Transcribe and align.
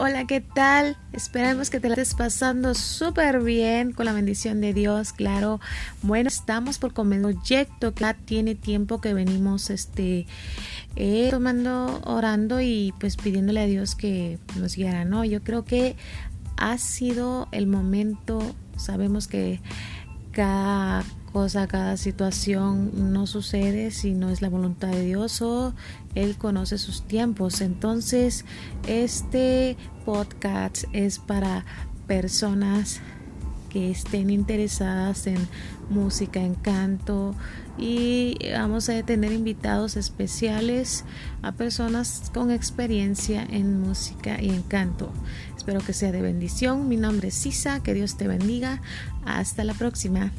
Hola, 0.00 0.28
¿qué 0.28 0.40
tal? 0.40 0.96
Esperamos 1.12 1.70
que 1.70 1.80
te 1.80 1.88
la 1.88 1.94
estés 1.94 2.14
pasando 2.14 2.74
súper 2.74 3.40
bien 3.40 3.90
con 3.90 4.06
la 4.06 4.12
bendición 4.12 4.60
de 4.60 4.72
Dios, 4.72 5.12
claro. 5.12 5.58
Bueno, 6.02 6.28
estamos 6.28 6.78
por 6.78 6.92
comenzar 6.92 7.26
un 7.26 7.34
proyecto 7.34 7.92
ya 7.96 8.14
tiene 8.14 8.54
tiempo 8.54 9.00
que 9.00 9.12
venimos 9.12 9.70
este 9.70 10.28
eh, 10.94 11.26
tomando, 11.32 12.00
orando 12.04 12.60
y 12.60 12.94
pues 13.00 13.16
pidiéndole 13.16 13.60
a 13.60 13.66
Dios 13.66 13.96
que 13.96 14.38
nos 14.56 14.76
guiara, 14.76 15.04
¿no? 15.04 15.24
Yo 15.24 15.42
creo 15.42 15.64
que 15.64 15.96
ha 16.56 16.78
sido 16.78 17.48
el 17.50 17.66
momento, 17.66 18.38
sabemos 18.76 19.26
que 19.26 19.60
cada 20.30 21.02
cosa, 21.32 21.66
cada 21.66 21.96
situación 21.96 23.12
no 23.12 23.26
sucede 23.26 23.90
si 23.90 24.14
no 24.14 24.30
es 24.30 24.42
la 24.42 24.48
voluntad 24.48 24.88
de 24.88 25.04
Dios 25.04 25.42
o 25.42 25.74
Él 26.14 26.36
conoce 26.36 26.78
sus 26.78 27.02
tiempos. 27.02 27.60
Entonces, 27.60 28.44
este 28.86 29.76
podcast 30.04 30.84
es 30.92 31.18
para 31.18 31.64
personas 32.06 33.00
que 33.68 33.90
estén 33.90 34.30
interesadas 34.30 35.26
en 35.26 35.46
música, 35.90 36.40
en 36.40 36.54
canto 36.54 37.34
y 37.76 38.36
vamos 38.52 38.88
a 38.88 39.02
tener 39.02 39.32
invitados 39.32 39.96
especiales 39.96 41.04
a 41.42 41.52
personas 41.52 42.30
con 42.34 42.50
experiencia 42.50 43.46
en 43.48 43.80
música 43.80 44.42
y 44.42 44.48
en 44.48 44.62
canto. 44.62 45.12
Espero 45.56 45.80
que 45.80 45.92
sea 45.92 46.12
de 46.12 46.22
bendición. 46.22 46.88
Mi 46.88 46.96
nombre 46.96 47.28
es 47.28 47.34
Sisa, 47.34 47.80
que 47.82 47.94
Dios 47.94 48.16
te 48.16 48.26
bendiga. 48.26 48.80
Hasta 49.24 49.64
la 49.64 49.74
próxima. 49.74 50.32